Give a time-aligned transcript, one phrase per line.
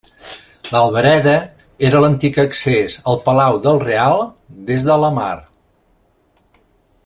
[0.75, 1.33] L'Albereda
[1.89, 4.23] era l'antic accés al Palau del Real
[4.71, 5.33] des de la mar.